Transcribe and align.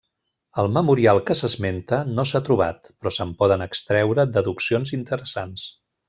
El 0.61 0.69
memorial 0.77 1.19
que 1.27 1.35
s’esmenta 1.41 1.99
no 2.13 2.25
s’ha 2.29 2.41
trobat, 2.49 2.89
però 3.03 3.13
se’n 3.21 3.33
poden 3.43 3.65
extreure 3.69 4.25
deduccions 4.39 4.95
interessants. 5.03 5.69